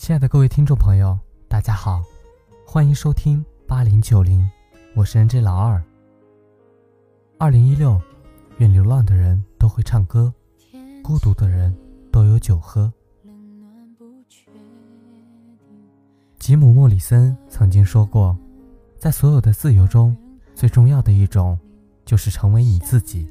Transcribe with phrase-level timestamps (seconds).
[0.00, 1.16] 亲爱的各位听众朋友，
[1.46, 2.02] 大家好，
[2.66, 4.48] 欢迎收听八零九零，
[4.96, 5.80] 我是 NJ 老二。
[7.36, 8.00] 二零一六，
[8.56, 10.32] 愿流浪的人都会唱歌，
[11.04, 11.76] 孤独的人
[12.10, 12.90] 都有酒喝。
[16.38, 18.34] 吉姆·莫里森曾经说过，
[18.98, 20.16] 在所有的自由中，
[20.54, 21.58] 最重要的一种，
[22.06, 23.28] 就是成为你自己。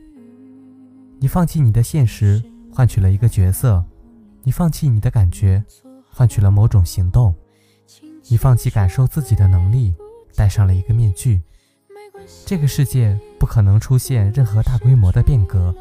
[1.17, 2.39] 你放弃你的现实，
[2.71, 3.83] 换取了一个角色；
[4.43, 5.65] 你放弃你的感觉。
[6.11, 7.33] 换取了某种行动，
[8.27, 9.93] 你放弃感受自己的能力，
[10.35, 11.41] 戴上了一个面具。
[12.45, 15.73] 这个世界不可能出现任何大规模的变革，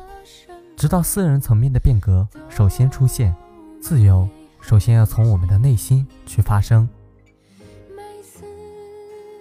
[0.77, 3.35] 直到私人层面的变革首先出现。
[3.81, 4.29] 自由
[4.61, 6.89] 首先要从我们的内心去发生。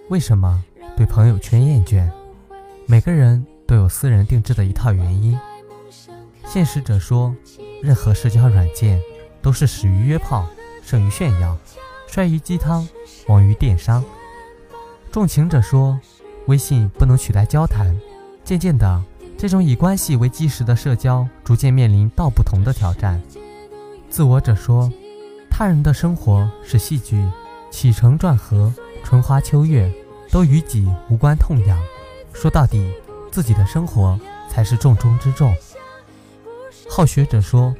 [0.08, 0.62] 为什么
[0.96, 2.10] 对朋友圈厌倦？
[2.86, 5.38] 每个人都有私人定制的一套原因。
[6.46, 7.34] 现实者说，
[7.82, 9.00] 任何社交软件
[9.42, 10.48] 都是始于约炮。
[10.88, 11.54] 胜于炫耀，
[12.06, 12.88] 衰于鸡汤，
[13.26, 14.02] 亡于电商。
[15.12, 16.00] 重情者说，
[16.46, 17.94] 微信不能取代交谈。
[18.42, 19.02] 渐渐的，
[19.36, 23.20] 这种以关系为基石的社交逐渐面临道不同的挑战。
[24.08, 24.90] 自我者说，
[25.50, 27.22] 他人的生活是戏剧，
[27.70, 28.72] 起承转合，
[29.04, 29.92] 春花秋月，
[30.30, 31.78] 都与己无关痛痒。
[32.32, 32.90] 说到底，
[33.30, 35.54] 自己的生活才是重中之重。
[36.88, 37.74] 好学者说，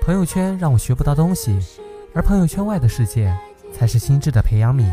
[0.00, 1.58] 朋友圈让我学不到东西。
[2.16, 3.36] 而朋友圈外的世界
[3.74, 4.90] 才是心智的培养皿。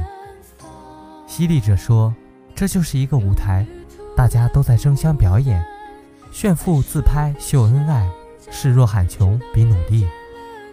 [1.26, 2.14] 犀利者说
[2.54, 3.66] ：“这就是一个舞台，
[4.14, 5.64] 大家都在争相表演，
[6.34, 8.06] 炫富、自拍、秀恩爱，
[8.52, 10.06] 示弱喊穷比努力，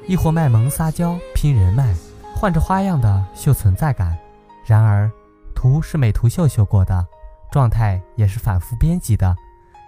[0.09, 1.95] 亦或卖萌撒娇拼人脉，
[2.35, 4.19] 换着花样的秀存在感。
[4.67, 5.09] 然而，
[5.55, 7.07] 图是美图秀秀过的，
[7.53, 9.37] 状态也是反复编辑的，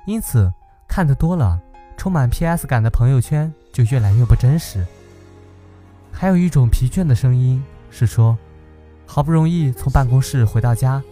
[0.07, 0.49] 因此
[0.87, 1.61] 看得多了，
[1.97, 4.87] 充满 PS 感的朋友圈就越来越不真实。”
[6.13, 7.61] 还有一种疲倦的声音
[7.91, 8.39] 是说，
[9.07, 11.03] 好不容易从办公室回到家，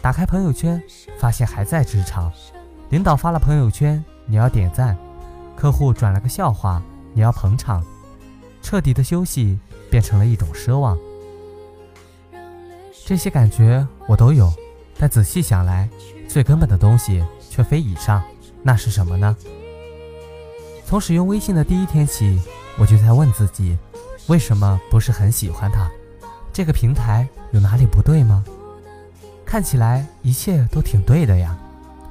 [0.00, 0.80] 打开朋友圈，
[1.18, 2.30] 发现还在职场。
[2.90, 4.94] 领导发了朋友圈，你要点赞；
[5.56, 6.80] 客户转了个笑话，
[7.14, 7.84] 你要捧场。
[8.62, 9.58] 彻底的休息
[9.90, 10.96] 变成了一种奢望。
[13.06, 14.52] 这些感觉我都有，
[14.98, 15.88] 但仔细想来，
[16.28, 18.22] 最根本的东西却非以上。
[18.62, 19.34] 那是什么呢？
[20.84, 22.40] 从使用微信的第一天起，
[22.78, 23.76] 我就在问自己。
[24.26, 25.90] 为什么不是很喜欢它？
[26.52, 28.44] 这个平台有哪里不对吗？
[29.44, 31.58] 看起来一切都挺对的呀，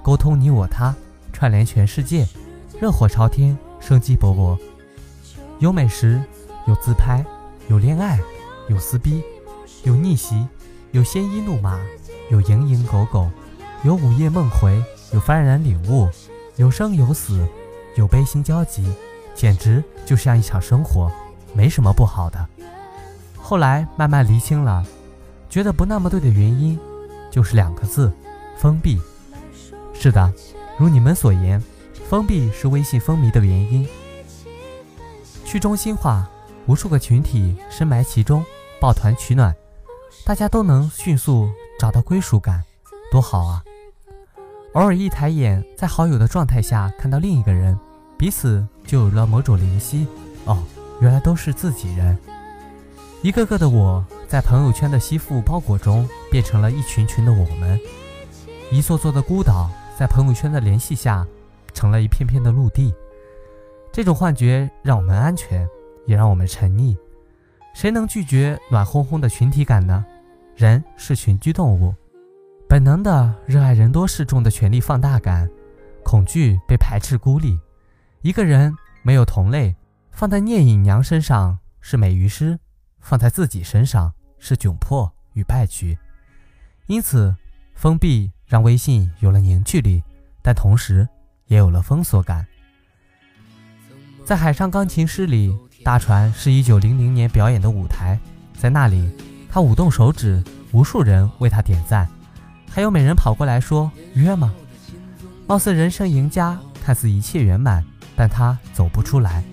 [0.04, 0.94] 沟通你我他，
[1.32, 2.28] 串联全世界，
[2.82, 4.58] 热火朝天，生机勃勃。
[5.60, 6.22] 有美食，
[6.68, 7.24] 有自拍，
[7.70, 8.20] 有恋爱，
[8.68, 9.24] 有撕逼，
[9.84, 10.46] 有逆袭，
[10.92, 11.80] 有鲜衣怒马，
[12.30, 13.30] 有蝇营狗苟，
[13.84, 14.84] 有午夜梦回，
[15.14, 16.10] 有幡然领悟，
[16.58, 17.48] 有生有死，
[17.96, 18.94] 有悲心交集，
[19.34, 21.10] 简直就像一场生活。
[21.54, 22.48] 没什么不好的，
[23.38, 24.86] 后来慢慢厘清了，
[25.50, 26.80] 觉得不那么对的原因，
[27.32, 28.12] 就是两个字：
[28.58, 29.00] 封闭。
[29.94, 30.32] 是的，
[30.78, 31.62] 如你们所言，
[32.08, 33.88] 封闭是微信风靡的原因。
[35.44, 36.30] 去中心化，
[36.68, 38.46] 无数个群体深埋其中，
[38.80, 39.54] 抱团取暖，
[40.26, 41.50] 大家都能迅速
[41.80, 42.64] 找到归属感，
[43.12, 43.64] 多好啊！
[44.74, 47.78] 偶尔一抬眼，在好友的状态下看到另一个人，
[48.18, 50.08] 彼此就有了某种灵犀。
[50.46, 50.64] 哦。
[51.00, 52.18] 原来都是自己人，
[53.22, 57.78] 一个个的我在朋友圈的吸附包裹中，变成了一群群的我们；
[58.70, 61.26] 一座座的孤岛在朋友圈的联系下，
[61.74, 62.94] 成了一片片的陆地。
[63.94, 65.68] 这种幻觉让我们安全，
[66.06, 66.96] 也让我们沉溺。
[67.74, 70.06] 谁能拒绝暖烘烘的群体感呢？
[70.56, 71.96] 人是群居动物，
[72.68, 75.50] 本能的热爱人多势众的权力放大感，
[76.04, 77.58] 恐惧被排斥孤立。
[78.22, 79.74] 一个人没有同类。
[80.12, 82.60] 放在聂隐娘身上是美于诗，
[83.00, 85.98] 放在自己身上是窘迫与败局。
[86.88, 87.36] 因此，
[87.74, 90.04] 封闭让微信有了凝聚力，
[90.42, 91.08] 但同时
[91.48, 92.46] 也有了封锁感。
[94.26, 98.20] 在《海上钢琴师》里，大船是一九零零年表演的舞台，
[98.58, 99.10] 在那里，
[99.50, 102.08] 他舞动手指，无数人为他点赞，
[102.70, 104.54] 还有美人跑过来说约吗？
[105.48, 107.84] 貌似人生赢家，看似一切圆满，
[108.16, 109.44] 但他走不出来。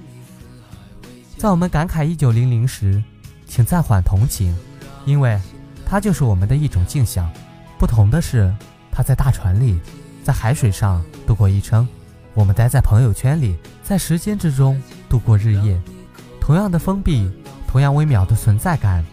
[1.38, 3.02] 在我们感慨一九零零时，
[3.46, 4.56] 请暂缓同情，
[5.04, 5.38] 因为
[5.84, 7.30] 它就是我们的一种镜像。
[7.78, 8.52] 不同的是，
[8.90, 9.78] 它在大船里，
[10.24, 11.86] 在海水上度过一生；
[12.32, 13.54] 我们待在朋友圈里，
[13.84, 14.80] 在时间之中
[15.10, 15.78] 度过日夜。
[16.40, 17.30] 同样的封闭，
[17.68, 19.04] 同样微妙的存在感，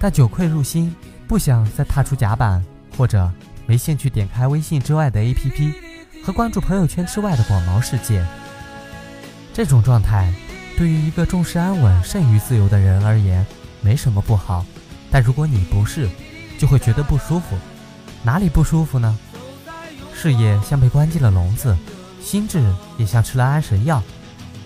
[0.00, 0.92] 但酒愧入心，
[1.28, 2.60] 不想再踏出甲板，
[2.96, 3.30] 或者
[3.66, 5.72] 没兴趣点开微信之外的 APP
[6.24, 8.26] 和关注朋友圈之外的广袤世界。
[9.54, 10.34] 这种状态。
[10.78, 13.44] 对于一个重视安稳甚于自由的人而言，
[13.80, 14.64] 没什么不好。
[15.10, 16.08] 但如果你不是，
[16.56, 17.58] 就会觉得不舒服。
[18.22, 19.18] 哪里不舒服呢？
[20.14, 21.76] 事业像被关进了笼子，
[22.22, 22.62] 心智
[22.96, 24.00] 也像吃了安神药，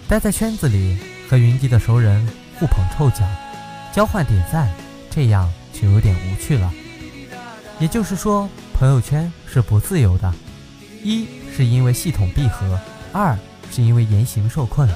[0.07, 0.99] 待在圈子里
[1.31, 2.29] 和云集的熟人
[2.59, 3.27] 互捧臭脚，
[3.91, 4.71] 交换点赞，
[5.11, 6.71] 这样就有点无趣了。
[7.79, 10.31] 也就是说，朋友圈是不自由的。
[11.03, 11.27] 一
[11.57, 12.79] 是因为系统闭合，
[13.15, 13.35] 二
[13.71, 14.87] 是因为言行受困。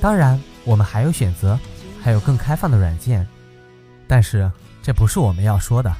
[0.00, 1.58] 当然，我们还有选择，
[2.02, 3.26] 还有更开放的软件，
[4.06, 4.50] 但是
[4.82, 5.92] 这不是我们要说的。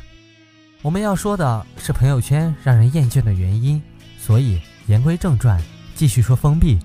[0.83, 3.83] 我们要说的是朋友圈让人厌倦的原因。
[4.19, 5.61] 所以言归正传，
[5.95, 6.79] 继续说封闭。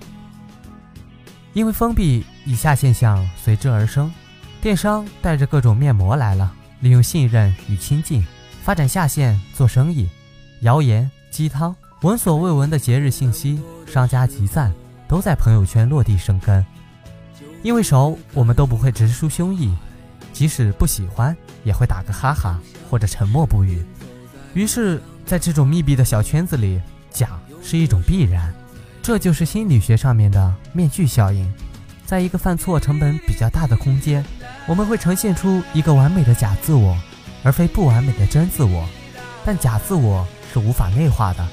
[1.52, 4.10] 因为封闭，以下现象随之而生：
[4.60, 8.26] 电商带着各种面膜来了，利用信任与亲近
[8.62, 10.08] 发展下线做生意，
[10.62, 11.74] 谣言、鸡汤。
[12.02, 14.72] 闻所未闻的节日信息，商家集赞，
[15.06, 16.64] 都在朋友圈落地生根。
[17.64, 19.70] 因为熟，我们都不会直抒胸臆，
[20.34, 21.34] 即使不喜欢，
[21.64, 23.82] 也会打个哈哈或者沉默不语。
[24.52, 26.78] 于是，在这种密闭的小圈子里，
[27.10, 28.52] 假是一种必然。
[29.02, 31.50] 这就是心理学上面的面具效应。
[32.04, 34.22] 在一个犯错成本比较大的空间，
[34.66, 36.94] 我们会呈现出一个完美的假自我，
[37.42, 38.86] 而非不完美的真自我。
[39.42, 41.48] 但假自我是无法内化的。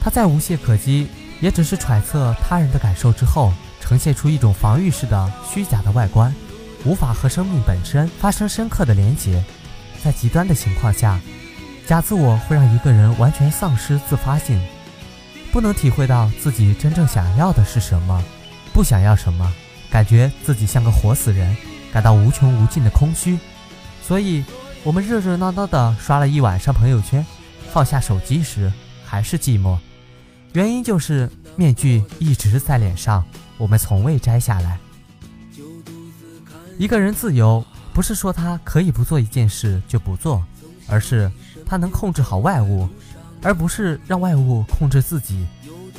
[0.00, 1.08] 他再无懈可击，
[1.40, 3.52] 也只是揣测他人的感受之后，
[3.88, 6.34] 呈现出一种防御式的虚假的外观，
[6.84, 9.42] 无法和生命本身发生深刻的连结。
[10.04, 11.18] 在极端的情况下，
[11.86, 14.60] 假自我会让一个人完全丧失自发性，
[15.50, 18.22] 不能体会到自己真正想要的是什么，
[18.74, 19.50] 不想要什么，
[19.90, 21.56] 感觉自己像个活死人，
[21.90, 23.38] 感到无穷无尽的空虚。
[24.06, 24.44] 所以，
[24.84, 27.24] 我们热热闹闹地刷了一晚上朋友圈，
[27.72, 28.70] 放下手机时
[29.02, 29.78] 还是寂寞。
[30.52, 33.24] 原因就是面具一直在脸上，
[33.58, 34.78] 我们从未摘下来。
[36.78, 40.42] 一个人自由，不是说他可以不做一件事就不做，
[40.88, 41.30] 而是
[41.66, 42.88] 他能控制好外物，
[43.42, 45.46] 而不是让外物控制自己。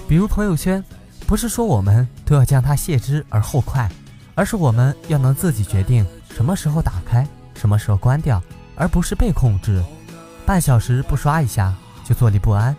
[0.08, 0.84] 比如朋友圈，
[1.28, 3.92] 不是说我们都要将它卸之而后快，
[4.36, 8.42] 而是我们要能自己决定什么时候打开，什么时候关掉，
[8.76, 9.84] 而不是被控制。
[10.46, 12.76] 半小时不刷一下就坐立不安。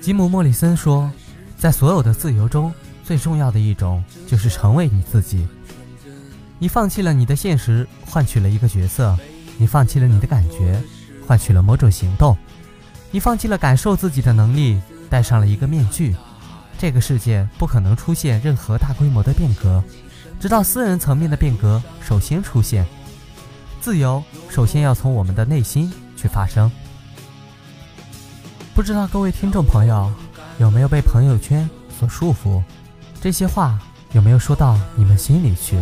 [0.00, 1.10] 吉姆·莫里森说
[1.64, 2.70] ：“在所有的自由中，
[3.02, 5.48] 最重要的一种就是成为你自己。
[6.58, 9.16] 你放弃了你的现实，换取了一个角色；
[9.56, 10.78] 你放弃了你的感觉，
[11.26, 12.36] 换取了某种行动；
[13.10, 14.78] 你放弃了感受自己的能力，
[15.08, 16.14] 戴上了一个面具。
[16.76, 19.82] 这个世界不可能出现任何大规模的变革，
[20.38, 22.84] 直到私人层面的变革首先出现。
[23.80, 26.70] 自由首先要从我们的内心去发生。”
[28.76, 30.12] 不知道各位听众朋友
[30.58, 32.62] 有没有被朋友圈所束缚？
[33.20, 33.78] 这些话
[34.12, 35.78] 有没有说到你们心里去？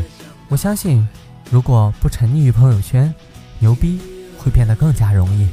[0.48, 1.06] 我相信，
[1.50, 3.12] 如果不沉溺于朋友圈，
[3.58, 4.00] 牛逼
[4.38, 5.48] 会变得更加容易。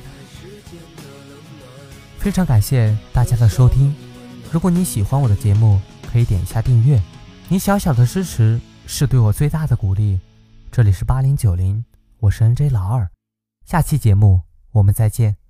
[2.17, 3.93] 非常感谢大家的收听。
[4.51, 5.79] 如果你喜欢我的节目，
[6.11, 7.01] 可以点一下订阅。
[7.47, 10.19] 你小小的支持是对我最大的鼓励。
[10.71, 11.83] 这里是八零九零，
[12.19, 13.09] 我是 N J 老二。
[13.65, 15.48] 下期节目我们再见。